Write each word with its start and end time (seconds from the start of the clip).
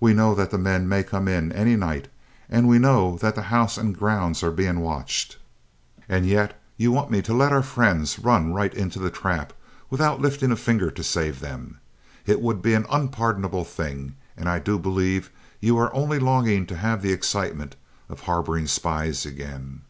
"We 0.00 0.12
know 0.12 0.34
that 0.34 0.50
the 0.50 0.58
men 0.58 0.86
may 0.86 1.02
come 1.02 1.26
in 1.26 1.50
any 1.50 1.76
night, 1.76 2.08
and 2.50 2.68
we 2.68 2.78
know 2.78 3.16
that 3.22 3.34
the 3.34 3.44
house 3.48 3.78
and 3.78 3.98
grounds 3.98 4.42
are 4.42 4.50
being 4.50 4.80
watched, 4.80 5.38
and 6.10 6.26
yet 6.26 6.60
you 6.76 6.92
want 6.92 7.10
me 7.10 7.22
to 7.22 7.32
let 7.32 7.52
our 7.54 7.62
friends 7.62 8.18
run 8.18 8.52
right 8.52 8.74
into 8.74 8.98
the 8.98 9.08
trap, 9.08 9.54
without 9.88 10.20
lifting 10.20 10.50
a 10.52 10.56
finger 10.56 10.90
to 10.90 11.02
save 11.02 11.40
them! 11.40 11.78
It 12.26 12.42
would 12.42 12.60
be 12.60 12.74
an 12.74 12.84
unpardonable 12.90 13.64
thing, 13.64 14.16
and 14.36 14.46
I 14.46 14.58
do 14.58 14.78
believe 14.78 15.30
you 15.58 15.78
are 15.78 15.90
only 15.94 16.18
longing 16.18 16.66
to 16.66 16.76
have 16.76 17.00
the 17.00 17.14
excitement 17.14 17.76
of 18.10 18.20
harbouring 18.28 18.66
spies 18.66 19.24
again!" 19.24 19.80